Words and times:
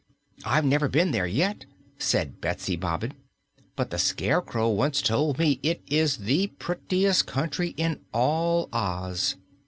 "I've 0.43 0.65
never 0.65 0.87
been 0.89 1.11
there 1.11 1.27
yet," 1.27 1.65
said 1.99 2.41
Betsy 2.41 2.75
Bobbin, 2.75 3.13
"but 3.75 3.91
the 3.91 3.99
Scarecrow 3.99 4.69
once 4.69 4.99
told 4.99 5.37
me 5.37 5.59
it 5.61 5.83
is 5.85 6.17
the 6.17 6.47
prettiest 6.57 7.27
country 7.27 7.75
in 7.77 7.99
all 8.11 8.67
Oz." 8.73 9.35